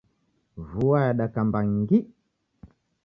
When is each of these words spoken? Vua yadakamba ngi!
Vua 0.69 1.01
yadakamba 1.05 1.59
ngi! 1.73 1.99